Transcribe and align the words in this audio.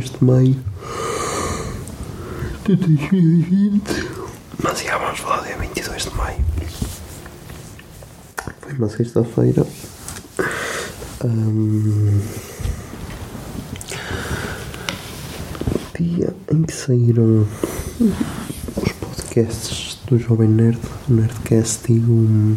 23 0.00 0.10
de 0.10 0.24
maio 0.24 0.56
de 2.64 2.76
2020. 2.76 3.82
Mas 4.62 4.82
já 4.82 4.98
vamos 4.98 5.20
falar 5.20 5.42
dia 5.42 5.56
22 5.58 6.04
de 6.04 6.10
maio. 6.16 6.44
Foi 8.60 8.72
uma 8.72 8.88
sexta-feira. 8.88 9.66
Ahm, 11.22 12.20
dia 15.98 16.34
em 16.50 16.62
que 16.62 16.72
saíram 16.72 17.46
os 18.76 18.92
podcasts 18.92 19.98
do 20.06 20.18
Jovem 20.18 20.48
Nerd, 20.48 20.80
o 21.08 21.12
Nerdcast 21.12 21.92
e 21.92 21.98
o, 21.98 22.56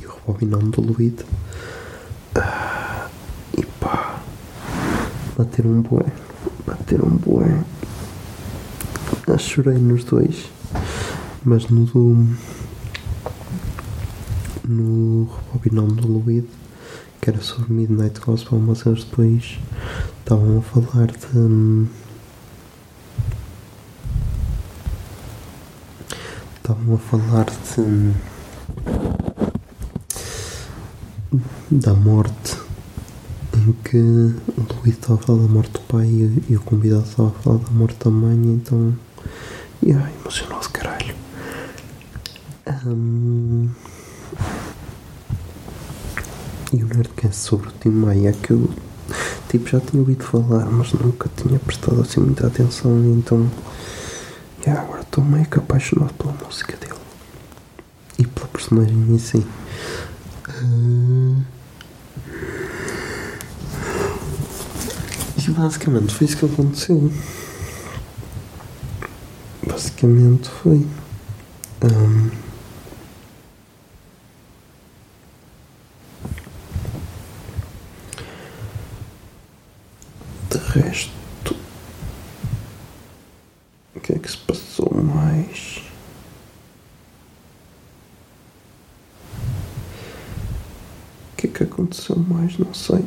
e 0.00 0.06
o 0.06 0.10
Rebobinando 0.10 0.70
do 0.70 0.80
Luíde. 0.82 1.24
Ah, 2.34 3.08
e 3.56 3.64
pá, 3.64 4.20
bateram 5.36 5.70
um 5.70 5.82
bué, 5.82 6.06
bateram 6.66 7.06
um 7.06 7.16
bué. 7.16 7.64
Eu 9.26 9.38
chorei 9.38 9.78
nos 9.78 10.04
dois, 10.04 10.50
mas 11.44 11.68
no 11.68 11.84
do. 11.86 12.26
no 14.66 15.28
Rebobinando 15.52 15.94
do 15.94 16.08
Luíde, 16.08 16.48
que 17.20 17.30
era 17.30 17.40
sobre 17.40 17.72
Midnight 17.72 18.20
Gospel, 18.20 18.58
mas 18.58 18.84
eles 18.86 19.04
depois 19.04 19.58
estavam 20.20 20.58
a 20.58 20.62
falar 20.62 21.06
de. 21.08 21.88
estavam 26.56 26.94
a 26.94 26.98
falar 26.98 27.46
de 27.46 28.14
da 31.70 31.92
morte 31.92 32.63
em 33.66 33.72
que 33.72 33.96
o 33.96 34.66
Luís 34.80 34.94
estava 34.94 35.14
a 35.14 35.22
falar 35.22 35.42
da 35.42 35.48
morte 35.48 35.72
do 35.72 35.80
pai 35.80 36.06
e, 36.06 36.44
e 36.50 36.56
o 36.56 36.60
convidado 36.60 37.04
estava 37.04 37.28
a 37.28 37.32
falar 37.32 37.58
da 37.58 37.70
morte 37.70 37.96
da 38.04 38.10
mãe 38.10 38.36
então 38.36 38.94
ai, 39.86 40.12
emocionou-se 40.20 40.68
caralho 40.70 41.14
Ahm, 42.66 43.68
e 46.72 46.82
o 46.82 46.86
Nerdcast 46.86 47.36
sobre 47.36 47.68
o 47.68 47.72
Tim 47.72 47.90
Maia 47.90 48.32
que 48.32 48.52
eu 48.52 48.70
tipo 49.48 49.68
já 49.68 49.80
tinha 49.80 50.00
ouvido 50.00 50.24
falar 50.24 50.64
mas 50.66 50.92
nunca 50.92 51.28
tinha 51.36 51.58
prestado 51.58 52.00
assim 52.00 52.20
muita 52.20 52.46
atenção 52.46 52.90
então 53.16 53.50
e 54.66 54.70
agora 54.70 55.02
estou 55.02 55.22
meio 55.22 55.46
que 55.46 55.58
apaixonado 55.58 56.14
pela 56.14 56.32
música 56.32 56.76
dele 56.76 56.94
e 58.18 58.26
pela 58.26 58.46
personagem 58.48 58.96
em 58.96 59.18
si. 59.18 59.46
Ah, 60.48 61.42
E 65.46 65.50
basicamente 65.50 66.14
foi 66.14 66.26
isso 66.26 66.36
que 66.38 66.46
aconteceu. 66.46 67.12
Basicamente 69.66 70.48
foi. 70.48 70.86
ahm, 71.82 72.30
de 80.50 80.58
resto. 80.58 81.54
O 83.94 84.00
que 84.00 84.12
é 84.12 84.18
que 84.18 84.30
se 84.30 84.36
passou 84.38 84.90
mais? 85.02 85.82
O 91.32 91.36
que 91.36 91.46
é 91.46 91.50
que 91.50 91.62
aconteceu 91.64 92.16
mais? 92.16 92.58
Não 92.58 92.72
sei. 92.72 93.04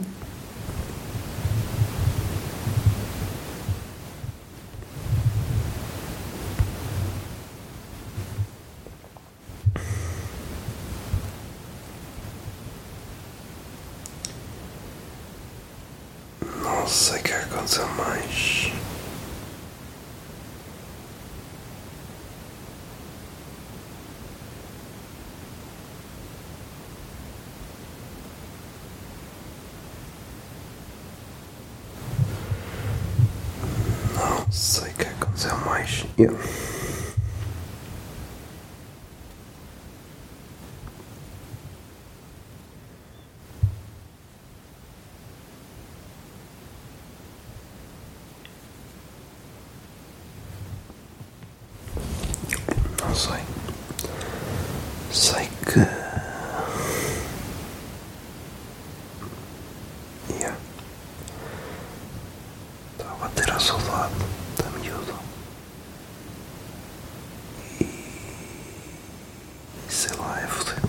Não 16.87 16.93
sei 16.93 17.19
o 17.19 17.23
que 17.23 17.33
é 17.33 17.35
aconteceu 17.41 17.85
mais. 17.95 18.71
Não 34.15 34.49
sei 34.49 34.89
o 34.89 34.93
que 34.93 35.03
aconteceu 35.03 35.57
mais. 35.57 36.05
Yeah. 36.17 36.76
Não 53.17 53.23
sei. 53.23 53.43
Sei 55.11 55.49
que. 55.65 55.79
Yeah. 60.39 60.55
Estava 62.91 63.25
a 63.25 63.29
ter 63.29 63.51
a 63.51 63.59
saudade 63.59 64.13
da 64.61 64.69
miúda. 64.79 65.13
E. 67.81 67.87
sei 69.89 70.15
lá, 70.17 70.39
é 70.39 70.45
fodido. 70.47 70.87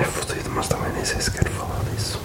É 0.00 0.04
fodido, 0.04 0.50
mas 0.50 0.66
também 0.66 0.92
nem 0.94 1.04
sei 1.04 1.20
se 1.20 1.30
quero 1.30 1.48
falar 1.52 1.84
disso. 1.94 2.18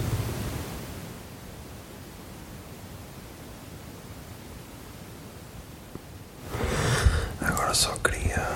Agora 7.40 7.74
só 7.74 7.92
queria 7.96 8.46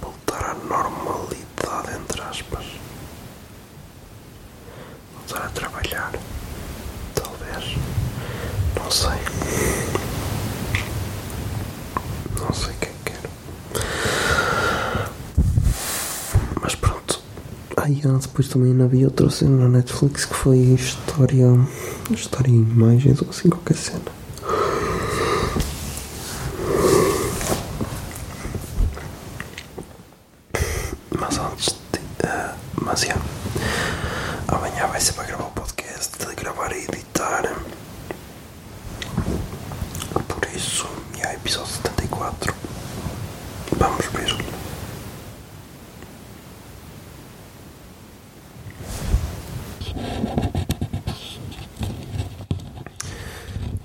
voltar 0.00 0.50
à 0.50 0.54
normalidade, 0.54 1.96
entre 2.00 2.20
aspas. 2.22 2.64
Voltar 5.28 5.44
a 5.44 5.50
trabalhar. 5.50 6.12
Talvez. 7.14 7.76
Não 8.76 8.90
sei. 8.90 9.10
Não 12.40 12.52
sei 12.54 12.70
o 12.70 12.76
que 12.78 12.86
é 12.86 12.88
que 12.88 13.12
quero. 13.12 13.28
Mas 16.62 16.74
pronto. 16.76 17.20
Aí 17.76 18.00
ah, 18.06 18.18
depois 18.18 18.48
também 18.48 18.80
havia 18.82 19.04
outra 19.04 19.28
cena 19.28 19.64
na 19.64 19.68
Netflix 19.68 20.24
que 20.24 20.34
foi 20.34 20.58
história. 20.58 21.46
História 22.10 22.50
imagens 22.50 23.20
ou 23.20 23.28
assim 23.28 23.50
qualquer 23.50 23.76
cena. 23.76 24.17
vai 34.98 35.04
ser 35.04 35.12
para 35.12 35.24
gravar 35.26 35.44
o 35.44 35.50
podcast, 35.52 36.26
de 36.26 36.34
gravar 36.34 36.72
e 36.72 36.82
editar. 36.82 37.42
Por 40.26 40.44
isso, 40.52 40.88
é 41.20 41.28
o 41.28 41.30
episódio 41.34 41.72
74. 41.72 42.52
Vamos 43.76 44.06
ver. 44.06 44.36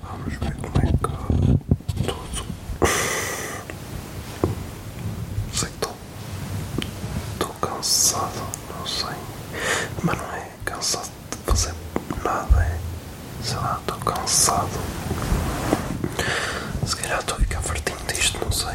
Vamos 0.02 0.34
ver 0.34 0.56
como 0.56 0.78
é 0.82 0.93
Se 16.86 16.96
calhar 16.96 17.18
estou 17.20 17.36
a 17.36 17.40
ficar 17.40 17.62
fartinho 17.62 17.98
disto, 18.12 18.38
não 18.44 18.52
sei. 18.52 18.74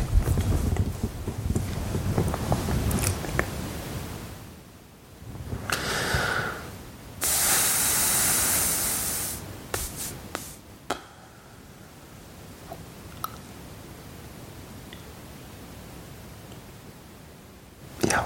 Já 18.10 18.22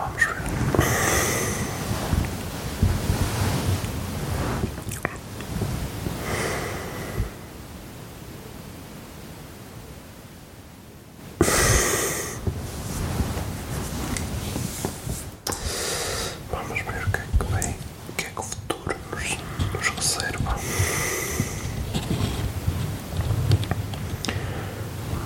Vamos 16.52 16.80
ver 16.82 17.04
o 17.04 17.10
que 17.12 17.18
é 17.18 17.26
que 17.38 17.46
vem, 17.52 17.76
o 18.10 18.14
que 18.14 18.26
é 18.26 18.30
que 18.30 18.40
o 18.40 18.44
futuro 18.44 18.96
nos, 19.12 19.38
nos 19.74 19.90
reserva. 19.90 20.56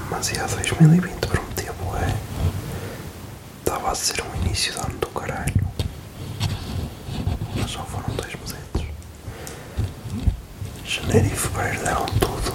Mas 0.09 0.31
e 0.31 0.39
a 0.39 0.47
2020 0.69 1.27
prometia 1.27 1.73
boé. 1.73 2.13
Estava 3.59 3.91
a 3.91 3.95
ser 3.95 4.21
um 4.21 4.35
início 4.45 4.73
de 4.73 4.79
ano 4.79 4.97
do 4.99 5.07
caralho. 5.07 5.53
Mas 7.55 7.71
só 7.71 7.83
foram 7.83 8.13
dois 8.15 8.33
meses. 8.35 8.57
Janeiro 10.85 11.27
e 11.27 11.29
fevereiro 11.29 11.83
deram 11.83 12.05
tudo. 12.05 12.53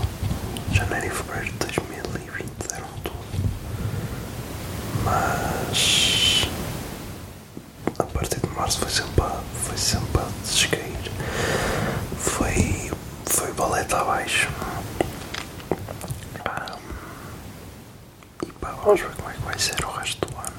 Janeiro 0.72 1.06
e 1.06 1.10
fevereiro 1.10 1.52
de 1.52 1.58
2020 1.58 2.48
deram 2.68 2.88
tudo. 3.02 3.16
Mas 5.04 6.48
a 7.98 8.04
partir 8.04 8.40
de 8.40 8.46
março 8.48 8.78
foi 8.80 8.90
sempre 8.90 9.22
a, 9.24 9.40
foi 9.64 9.76
sempre 9.78 10.20
a 10.20 10.28
descair. 10.44 10.82
Foi, 12.18 12.90
foi 13.26 13.52
baleta 13.52 14.00
abaixo. 14.00 14.48
Ah, 16.44 16.76
e 18.46 18.52
pá, 18.52 18.71
vamos 18.82 19.00
ver 19.00 19.10
como 19.16 19.30
é 19.30 19.32
que 19.32 19.42
vai 19.42 19.58
ser 19.58 19.84
o 19.84 19.90
resto 19.90 20.26
do 20.26 20.36
ano. 20.38 20.52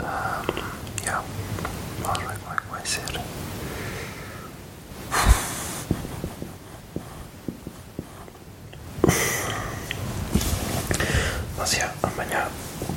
Ah, 0.00 0.42
yeah, 1.02 1.24
vamos 2.02 2.18
ver 2.18 2.38
como 2.38 2.54
é 2.54 2.56
que 2.56 2.66
vai 2.70 2.86
ser. 2.86 3.20
Mas 11.56 11.72
yeah, 11.72 11.94
amanhã 12.02 12.48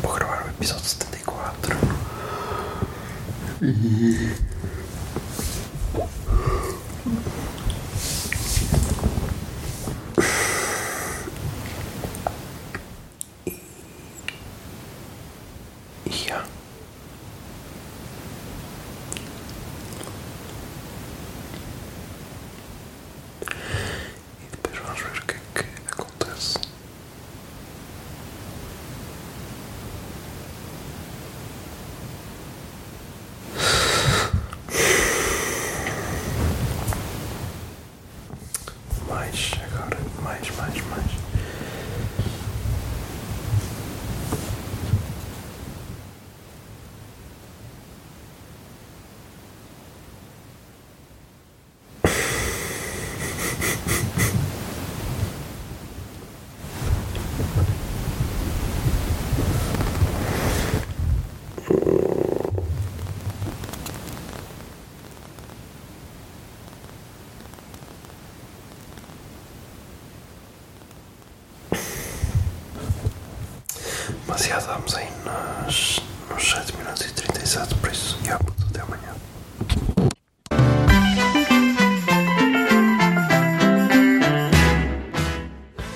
vou 0.01 0.13
gravar 0.13 0.45
o 0.45 0.49
episódio 0.49 0.83
74. 0.85 1.77
E 3.61 4.35
yeah. 16.05 16.43
E 24.41 24.45
depois 24.51 24.77
vamos 24.79 25.01
ver 25.01 25.17
o 25.17 25.25
que 25.25 25.33
é 25.33 25.63
que 25.63 25.91
acontece. 25.91 26.59
Mais 39.07 39.51
agora, 39.63 39.97
mais, 40.21 40.49
mais, 40.57 40.81
mais. 40.89 41.07
Mas 74.27 74.45
já 74.45 74.57
aí 74.57 75.07
nos, 75.65 76.01
nos 76.29 76.51
7 76.51 76.75
minutos 76.75 77.01
e 77.01 77.13
37, 77.13 77.75
por 77.75 77.89
isso, 77.89 78.19
já, 78.25 78.37
puto, 78.37 78.61
até 78.69 78.81
amanhã. 78.81 79.15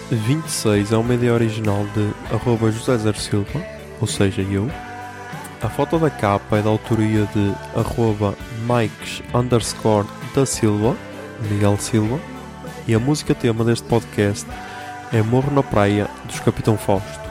A 0.10 0.16
26 0.16 0.94
é 0.94 0.98
uma 0.98 1.14
ideia 1.14 1.34
original 1.34 1.86
de 1.94 2.34
arroba 2.34 2.72
José 2.72 2.98
Zer 2.98 3.18
Silva, 3.18 3.62
ou 4.00 4.08
seja, 4.08 4.42
eu. 4.42 4.72
A 5.62 5.70
foto 5.70 6.00
da 6.00 6.10
capa 6.10 6.58
é 6.58 6.62
da 6.62 6.70
autoria 6.70 7.28
de 7.28 7.54
arroba 7.76 8.34
Mikes 8.66 9.22
underscore 9.36 10.08
da 10.34 10.46
Silva, 10.46 10.96
Miguel 11.50 11.78
Silva. 11.78 12.20
E 12.88 12.96
a 12.96 13.00
música 13.00 13.36
tema 13.36 13.64
deste 13.64 13.84
podcast 13.88 14.48
é 15.14 15.22
Morro 15.22 15.54
na 15.54 15.62
Praia, 15.62 16.10
dos 16.26 16.40
Capitão 16.40 16.78
Fausto. 16.78 17.31